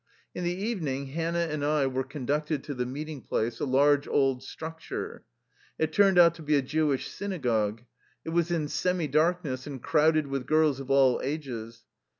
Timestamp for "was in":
8.31-8.67